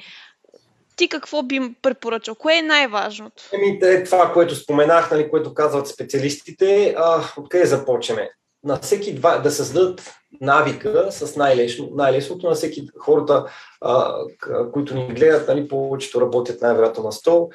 [0.97, 2.35] ти какво би препоръчал?
[2.35, 3.43] Кое е най-важното?
[3.53, 8.31] Еми, това, което споменах, нали, което казват специалистите, а, откъде започваме?
[8.65, 13.45] На всеки два, да създадат навика с най-лесно, най-лесното на всеки хората,
[13.81, 14.15] а,
[14.73, 17.51] които ни гледат, нали, повечето работят най-вероятно на стол.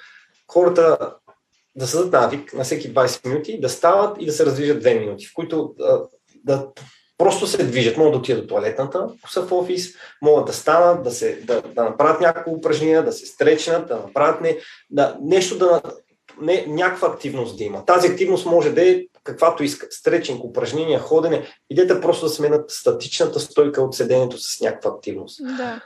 [0.51, 0.97] Хората
[1.75, 5.25] да създадат навик на всеки 20 минути, да стават и да се раздвижат 2 минути,
[5.25, 5.99] в които а,
[6.43, 6.67] да
[7.19, 7.97] просто се движат.
[7.97, 11.83] Могат да отидат до туалетната, са в офис, могат да станат, да, се, да, да
[11.83, 14.57] направят някакво упражнение, да се стречнат, да направят не,
[14.89, 15.81] да, нещо да
[16.41, 17.85] не, някаква активност да има.
[17.85, 19.87] Тази активност може да е каквато иска.
[19.89, 21.47] Стречинг, упражнения, ходене.
[21.69, 25.41] Идете просто да сменят статичната стойка от седенето с някаква активност.
[25.57, 25.81] Да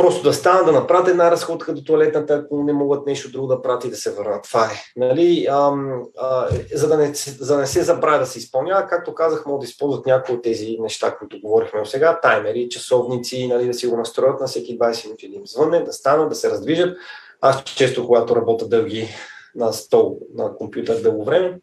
[0.00, 3.62] просто да станат, да направят една разходка до туалетната, ако не могат нещо друго да
[3.62, 4.44] прати да се върнат.
[4.44, 4.70] Това е.
[4.96, 5.46] Нали?
[5.50, 5.72] А,
[6.18, 9.60] а, за, да не, за да не се забравя да се изпълнява, както казах, могат
[9.60, 13.96] да използват някои от тези неща, които говорихме сега, таймери, часовници, нали, да си го
[13.96, 16.96] настроят на всеки 20 минути да им звънне, да станат, да се раздвижат.
[17.40, 19.08] Аз често, когато работя дълги
[19.54, 21.58] на стол, на компютър дълго време,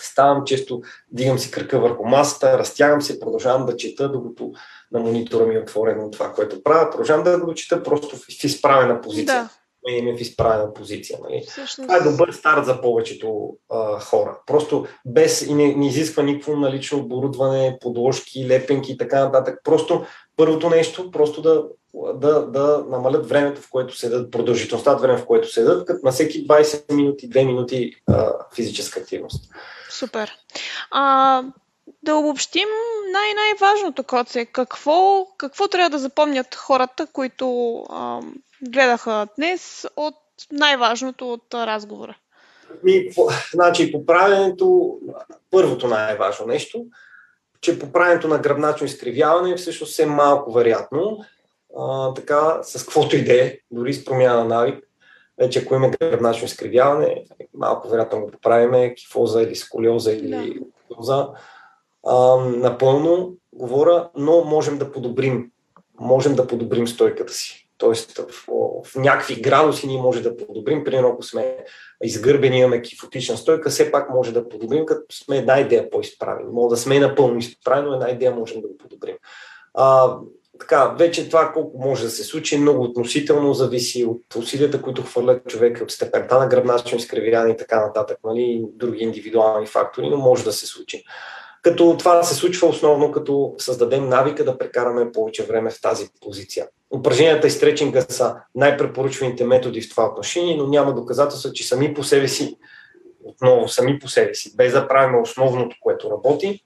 [0.00, 4.52] ставам често, дигам си кръка върху масата, разтягам се, продължавам да чета, докато
[4.92, 6.90] на монитора ми е отворено това, което правя.
[6.90, 9.24] Продължавам да го чета просто в изправена позиция.
[9.34, 9.48] Да.
[10.02, 11.18] Ми е в изправена позиция.
[11.22, 11.46] Нали?
[11.82, 14.38] Това е добър старт за повечето а, хора.
[14.46, 19.60] Просто без и не, не изисква никакво налично оборудване, подложки, лепенки и така нататък.
[19.64, 20.04] Просто
[20.36, 21.64] първото нещо, просто да,
[22.14, 26.46] да, да намалят времето, в което седат, продължителността време, в което седат, като на всеки
[26.46, 29.52] 20 минути, 2 минути а, физическа активност.
[29.92, 30.32] Супер.
[30.90, 31.42] А,
[32.02, 32.68] да обобщим
[33.12, 34.44] най-най-важното, Коце.
[34.44, 38.20] Какво, какво трябва да запомнят хората, които а,
[38.62, 40.14] гледаха днес от
[40.52, 42.16] най-важното от разговора?
[42.82, 44.98] Ми, по, значи, поправянето,
[45.50, 46.86] първото най-важно нещо,
[47.60, 51.24] че поправянето на гръбначно изкривяване е всъщност е малко вероятно.
[52.16, 54.84] Така, с каквото иде, дори с промяна на навик,
[55.42, 57.24] вече ако имаме гръбначно изкривяване,
[57.54, 60.60] малко вероятно го поправиме, кифоза или сколиоза или
[61.06, 61.32] да.
[62.06, 65.50] А, напълно говоря, но можем да подобрим.
[66.00, 67.68] Можем да подобрим стойката си.
[67.78, 68.46] Тоест в,
[68.84, 70.84] в някакви градуси ние може да подобрим.
[70.84, 71.56] Примерно ако сме
[72.02, 76.52] изгърбени, имаме кифотична стойка, все пак може да подобрим, като сме една идея по-изправени.
[76.52, 79.16] Може да сме напълно изправени, но една идея можем да го подобрим.
[79.74, 80.16] А,
[80.60, 85.48] така, вече това колко може да се случи, много относително зависи от усилията, които хвърлят
[85.48, 90.44] човек, от степента на гръбначно изкривяване и така нататък, нали, други индивидуални фактори, но може
[90.44, 91.04] да се случи.
[91.62, 96.66] Като това се случва основно като създадем навика да прекараме повече време в тази позиция.
[96.90, 102.04] Упражненията и стречинга са най-препоръчваните методи в това отношение, но няма доказателства, че сами по
[102.04, 102.56] себе си,
[103.24, 106.64] отново сами по себе си, без да правим основното, което работи,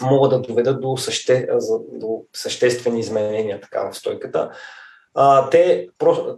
[0.00, 1.48] могат да доведат до, съще,
[1.92, 4.50] до съществени изменения така, в стойката.
[5.14, 5.88] А, те,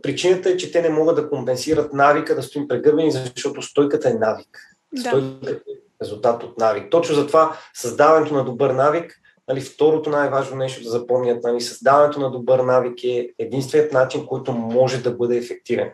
[0.03, 4.15] причината е, че те не могат да компенсират навика да стоим прегърбени, защото стойката е
[4.15, 4.59] навик.
[4.93, 5.09] Да.
[5.09, 6.91] Стойката е резултат от навик.
[6.91, 12.31] Точно затова създаването на добър навик, нали, второто най-важно нещо да запомнят, нали, създаването на
[12.31, 15.91] добър навик е единственият начин, който може да бъде ефективен.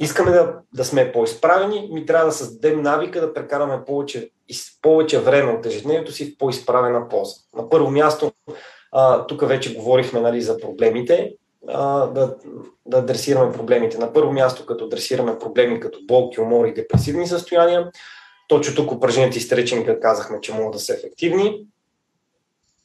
[0.00, 4.30] Искаме да, да сме по-изправени, ми трябва да създадем навика да прекараме повече,
[4.82, 7.34] повече време от ежедневието си в по-изправена полза.
[7.56, 8.32] На първо място,
[8.92, 11.32] а, тук вече говорихме нали, за проблемите,
[11.68, 12.36] а, да,
[12.86, 13.98] да адресираме проблемите.
[13.98, 17.90] На първо място, като адресираме проблеми като болки, умори и депресивни състояния,
[18.48, 21.66] точно тук упражненията и стречинга казахме, че могат да са ефективни.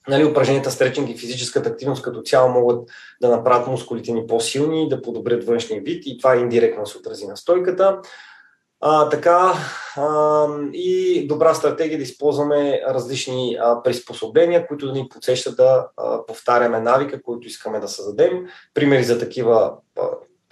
[0.08, 2.90] Нали, упражненията стречинг и физическата активност като цяло могат
[3.22, 7.38] да направят мускулите ни по-силни, да подобрят външния вид и това индиректно се отрази на
[7.38, 8.00] стойката.
[8.82, 9.54] А, така
[9.98, 16.26] а, и добра стратегия да използваме различни а, приспособления, които да ни подсещат да а,
[16.26, 18.46] повтаряме навика, които искаме да създадем.
[18.74, 20.02] Примери за такива а,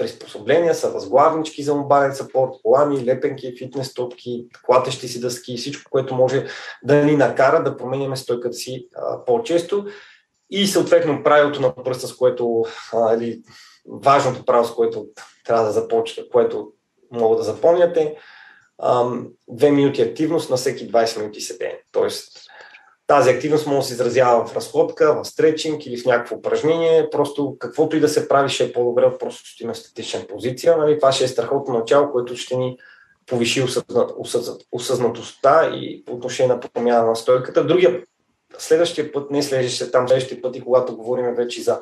[0.04, 6.16] приспособления са възглавнички за мобилен сапорт, колани, лепенки, фитнес топки, клатещи си дъски, всичко, което
[6.16, 6.46] може
[6.84, 9.86] да ни накара да променяме стойката си а, по-често.
[10.50, 13.42] И съответно правилото на пръста, с което, а, или
[14.04, 15.06] важното правило, с което
[15.46, 16.72] трябва да започне, което
[17.12, 18.16] мога да запомняте,
[18.78, 19.04] а,
[19.52, 21.80] 2 минути активност на всеки 20 минути седене.
[21.92, 22.53] Тоест,
[23.08, 27.10] тази активност може да се изразява в разходка, в стречинг или в някакво упражнение.
[27.10, 30.78] Просто каквото и да се прави, ще е по-добре просто ще има статична позиция.
[30.78, 31.00] Нали?
[31.00, 32.78] Това ще е страхотно начало, което ще ни
[33.26, 33.66] повиши
[34.72, 37.66] осъзнатостта и по отношение на промяна на стойката.
[37.66, 38.04] Другия,
[38.58, 41.82] следващия път, не следващия там, следващия път и когато говорим вече за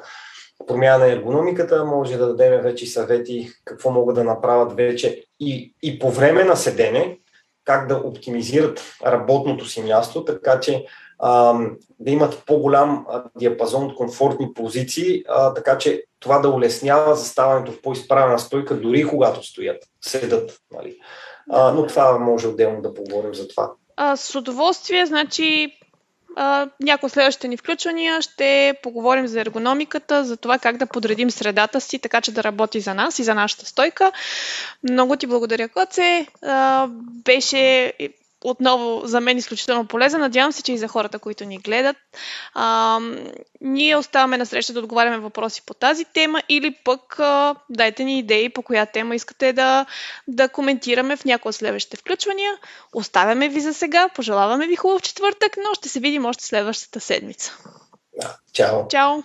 [0.68, 6.00] промяна на ергономиката, може да дадем вече съвети какво могат да направят вече и, и
[6.00, 7.20] по време на седене,
[7.64, 10.86] как да оптимизират работното си място, така че
[11.22, 11.60] а,
[12.00, 13.06] да имат по-голям
[13.36, 19.08] диапазон от комфортни позиции, а, така че това да улеснява заставането в по-изправена стойка, дори
[19.08, 20.60] когато стоят, седат.
[20.72, 20.98] Нали.
[21.50, 23.72] А, но това може отделно да поговорим за това.
[23.96, 25.78] А, с удоволствие, значи
[26.80, 32.00] някои следващите ни включвания ще поговорим за ергономиката, за това как да подредим средата си,
[32.00, 34.12] така че да работи за нас и за нашата стойка.
[34.84, 36.28] Много ти благодаря, Коце.
[37.26, 37.94] Беше
[38.44, 40.20] отново за мен изключително полезен.
[40.20, 41.98] Надявам се, че и за хората, които ни гледат.
[42.54, 43.00] А,
[43.62, 48.20] ние оставаме на среща да отговаряме въпроси по тази тема или пък а, дайте ни
[48.20, 49.86] идеи по коя тема искате да,
[50.28, 52.52] да коментираме в някои от следващите включвания.
[52.94, 57.58] Оставяме ви за сега, пожелаваме ви хубав четвъртък, но ще се видим още следващата седмица.
[58.54, 58.88] Чао!
[58.88, 59.24] Чао!